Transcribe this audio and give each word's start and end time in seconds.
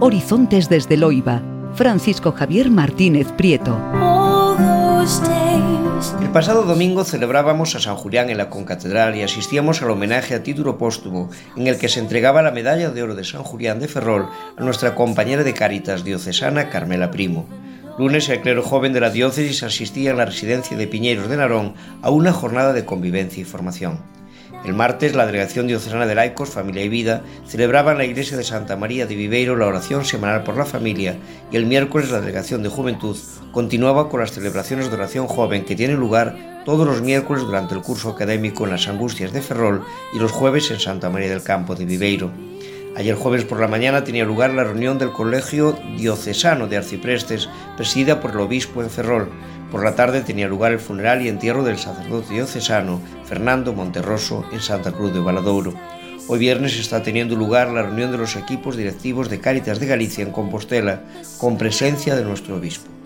Horizontes 0.00 0.68
desde 0.68 0.96
Loiva. 0.96 1.42
Francisco 1.74 2.30
Javier 2.30 2.70
Martínez 2.70 3.32
Prieto. 3.32 3.76
El 6.22 6.30
pasado 6.30 6.62
domingo 6.62 7.02
celebrábamos 7.02 7.74
a 7.74 7.80
San 7.80 7.96
Julián 7.96 8.30
en 8.30 8.38
la 8.38 8.48
concatedral 8.48 9.16
y 9.16 9.22
asistíamos 9.22 9.82
al 9.82 9.90
homenaje 9.90 10.36
a 10.36 10.44
título 10.44 10.78
póstumo 10.78 11.30
en 11.56 11.66
el 11.66 11.78
que 11.78 11.88
se 11.88 11.98
entregaba 11.98 12.42
la 12.42 12.52
medalla 12.52 12.90
de 12.90 13.02
oro 13.02 13.16
de 13.16 13.24
San 13.24 13.42
Julián 13.42 13.80
de 13.80 13.88
Ferrol 13.88 14.28
a 14.56 14.62
nuestra 14.62 14.94
compañera 14.94 15.42
de 15.42 15.54
Cáritas 15.54 16.04
diocesana 16.04 16.68
Carmela 16.68 17.10
Primo. 17.10 17.48
Lunes 17.98 18.28
el 18.28 18.40
clero 18.40 18.62
joven 18.62 18.92
de 18.92 19.00
la 19.00 19.10
diócesis 19.10 19.64
asistía 19.64 20.12
en 20.12 20.18
la 20.18 20.26
residencia 20.26 20.76
de 20.76 20.86
Piñeros 20.86 21.28
de 21.28 21.38
Narón 21.38 21.74
a 22.02 22.10
una 22.10 22.32
jornada 22.32 22.72
de 22.72 22.84
convivencia 22.84 23.40
y 23.40 23.44
formación. 23.44 23.98
El 24.64 24.74
martes, 24.74 25.14
la 25.14 25.26
Delegación 25.26 25.66
Diocesana 25.66 26.06
de 26.06 26.14
Laicos, 26.14 26.50
Familia 26.50 26.84
y 26.84 26.88
Vida 26.88 27.22
celebraba 27.46 27.92
en 27.92 27.98
la 27.98 28.04
iglesia 28.04 28.36
de 28.36 28.44
Santa 28.44 28.76
María 28.76 29.06
de 29.06 29.14
Viveiro 29.14 29.56
la 29.56 29.66
oración 29.66 30.04
semanal 30.04 30.42
por 30.42 30.56
la 30.56 30.64
familia 30.64 31.16
y 31.50 31.56
el 31.56 31.66
miércoles 31.66 32.10
la 32.10 32.20
Delegación 32.20 32.62
de 32.62 32.68
Juventud 32.68 33.16
continuaba 33.52 34.08
con 34.08 34.20
las 34.20 34.32
celebraciones 34.32 34.88
de 34.88 34.96
oración 34.96 35.26
joven 35.26 35.64
que 35.64 35.76
tienen 35.76 35.96
lugar 35.96 36.62
todos 36.64 36.86
los 36.86 37.02
miércoles 37.02 37.44
durante 37.44 37.74
el 37.74 37.82
curso 37.82 38.10
académico 38.10 38.64
en 38.64 38.70
las 38.70 38.88
Angustias 38.88 39.32
de 39.32 39.42
Ferrol 39.42 39.84
y 40.12 40.18
los 40.18 40.32
jueves 40.32 40.70
en 40.70 40.80
Santa 40.80 41.08
María 41.08 41.30
del 41.30 41.42
Campo 41.42 41.74
de 41.74 41.84
Viveiro. 41.84 42.30
Ayer 42.98 43.14
jueves 43.14 43.44
por 43.44 43.60
la 43.60 43.68
mañana 43.68 44.02
tenía 44.02 44.24
lugar 44.24 44.50
la 44.50 44.64
reunión 44.64 44.98
del 44.98 45.12
Colegio 45.12 45.78
Diocesano 45.96 46.66
de 46.66 46.78
Arciprestes, 46.78 47.48
presidida 47.76 48.20
por 48.20 48.32
el 48.32 48.40
obispo 48.40 48.82
en 48.82 48.90
Ferrol. 48.90 49.30
Por 49.70 49.84
la 49.84 49.94
tarde 49.94 50.22
tenía 50.22 50.48
lugar 50.48 50.72
el 50.72 50.78
funeral 50.78 51.20
y 51.20 51.28
entierro 51.28 51.62
del 51.62 51.78
sacerdote 51.78 52.32
diocesano 52.32 53.02
Fernando 53.26 53.74
Monterroso 53.74 54.44
en 54.50 54.60
Santa 54.60 54.92
Cruz 54.92 55.12
de 55.12 55.20
Valadouro. 55.20 55.74
Hoy 56.26 56.38
viernes 56.38 56.78
está 56.78 57.02
teniendo 57.02 57.36
lugar 57.36 57.70
la 57.70 57.82
reunión 57.82 58.10
de 58.10 58.18
los 58.18 58.36
equipos 58.36 58.76
directivos 58.76 59.28
de 59.28 59.40
Cáritas 59.40 59.78
de 59.78 59.86
Galicia 59.86 60.24
en 60.24 60.32
Compostela, 60.32 61.02
con 61.38 61.58
presencia 61.58 62.16
de 62.16 62.24
nuestro 62.24 62.56
obispo. 62.56 62.97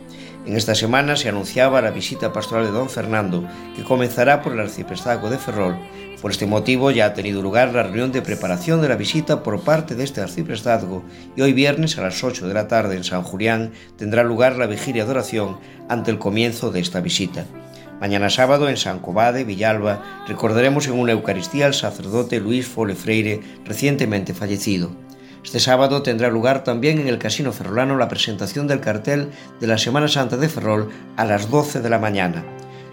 En 0.44 0.56
esta 0.56 0.74
semana 0.74 1.14
se 1.14 1.28
anunciaba 1.28 1.80
la 1.80 1.92
visita 1.92 2.32
pastoral 2.32 2.64
de 2.64 2.72
don 2.72 2.90
Fernando, 2.90 3.44
que 3.76 3.84
comenzará 3.84 4.42
por 4.42 4.52
el 4.52 4.60
arciprestazgo 4.60 5.30
de 5.30 5.38
Ferrol. 5.38 5.76
Por 6.20 6.32
este 6.32 6.46
motivo 6.46 6.90
ya 6.90 7.06
ha 7.06 7.14
tenido 7.14 7.42
lugar 7.42 7.72
la 7.72 7.84
reunión 7.84 8.10
de 8.10 8.22
preparación 8.22 8.80
de 8.82 8.88
la 8.88 8.96
visita 8.96 9.44
por 9.44 9.60
parte 9.60 9.94
de 9.94 10.02
este 10.02 10.20
arciprestazgo 10.20 11.04
y 11.36 11.42
hoy 11.42 11.52
viernes 11.52 11.96
a 11.96 12.02
las 12.02 12.24
8 12.24 12.48
de 12.48 12.54
la 12.54 12.66
tarde 12.66 12.96
en 12.96 13.04
San 13.04 13.22
Julián 13.22 13.70
tendrá 13.96 14.24
lugar 14.24 14.56
la 14.56 14.66
vigilia 14.66 15.04
de 15.04 15.12
oración 15.12 15.58
ante 15.88 16.10
el 16.10 16.18
comienzo 16.18 16.72
de 16.72 16.80
esta 16.80 17.00
visita. 17.00 17.46
Mañana 18.00 18.28
sábado 18.28 18.68
en 18.68 18.76
San 18.76 18.98
Cobade, 18.98 19.44
Villalba, 19.44 20.24
recordaremos 20.26 20.88
en 20.88 20.94
una 20.94 21.12
Eucaristía 21.12 21.66
al 21.66 21.74
sacerdote 21.74 22.40
Luis 22.40 22.66
Fole 22.66 22.96
Freire, 22.96 23.40
recientemente 23.64 24.34
fallecido. 24.34 24.90
Este 25.44 25.58
sábado 25.58 26.02
tendrá 26.02 26.28
lugar 26.28 26.64
también 26.64 27.00
en 27.00 27.08
el 27.08 27.18
Casino 27.18 27.52
Ferrolano 27.52 27.96
la 27.96 28.08
presentación 28.08 28.68
del 28.68 28.80
cartel 28.80 29.30
de 29.60 29.66
la 29.66 29.76
Semana 29.76 30.08
Santa 30.08 30.36
de 30.36 30.48
Ferrol 30.48 30.88
a 31.16 31.24
las 31.24 31.50
12 31.50 31.80
de 31.80 31.90
la 31.90 31.98
mañana. 31.98 32.44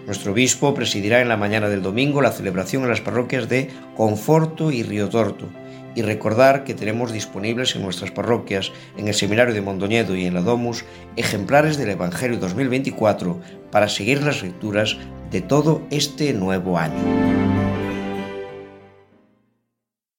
Nuestro 0.06 0.32
obispo 0.32 0.74
presidirá 0.74 1.20
en 1.20 1.28
la 1.28 1.36
mañana 1.36 1.68
del 1.68 1.82
domingo 1.82 2.20
la 2.20 2.32
celebración 2.32 2.82
en 2.82 2.88
las 2.88 3.00
parroquias 3.00 3.48
de 3.48 3.70
Conforto 3.96 4.72
y 4.72 4.82
Río 4.82 5.08
Torto. 5.08 5.48
Y 5.94 6.02
recordar 6.02 6.64
que 6.64 6.74
tenemos 6.74 7.12
disponibles 7.12 7.76
en 7.76 7.82
nuestras 7.82 8.10
parroquias, 8.10 8.72
en 8.96 9.08
el 9.08 9.14
Seminario 9.14 9.54
de 9.54 9.60
Mondoñedo 9.60 10.16
y 10.16 10.24
en 10.24 10.34
la 10.34 10.40
Domus, 10.40 10.84
ejemplares 11.16 11.76
del 11.78 11.90
Evangelio 11.90 12.38
2024 12.38 13.40
para 13.70 13.88
seguir 13.88 14.22
las 14.22 14.42
lecturas 14.42 14.96
de 15.30 15.40
todo 15.40 15.82
este 15.90 16.32
nuevo 16.32 16.78
año. 16.78 17.39